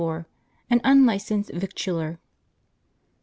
An 0.71 0.81
unlicensed 0.83 1.51
victualler. 1.53 2.17